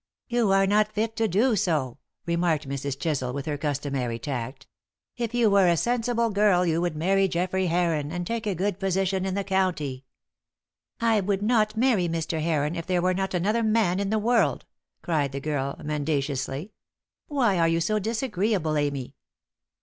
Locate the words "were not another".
12.99-13.61